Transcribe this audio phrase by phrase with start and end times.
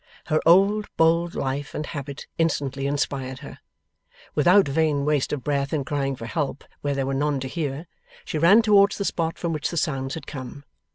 [0.25, 3.59] Her old bold life and habit instantly inspired her.
[4.33, 7.85] Without vain waste of breath in crying for help where there were none to hear,
[8.25, 10.63] she ran towards the spot from which the sounds had come.